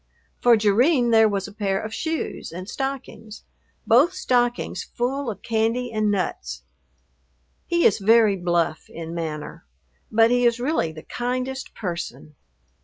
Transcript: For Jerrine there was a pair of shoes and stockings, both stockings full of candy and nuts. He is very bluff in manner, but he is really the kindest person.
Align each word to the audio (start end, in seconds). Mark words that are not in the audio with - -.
For 0.41 0.57
Jerrine 0.57 1.11
there 1.11 1.29
was 1.29 1.47
a 1.47 1.53
pair 1.53 1.79
of 1.79 1.93
shoes 1.93 2.51
and 2.51 2.67
stockings, 2.67 3.43
both 3.85 4.13
stockings 4.13 4.83
full 4.83 5.29
of 5.29 5.43
candy 5.43 5.91
and 5.93 6.09
nuts. 6.09 6.63
He 7.67 7.85
is 7.85 7.99
very 7.99 8.35
bluff 8.35 8.89
in 8.89 9.13
manner, 9.13 9.63
but 10.11 10.31
he 10.31 10.47
is 10.47 10.59
really 10.59 10.91
the 10.91 11.03
kindest 11.03 11.75
person. 11.75 12.33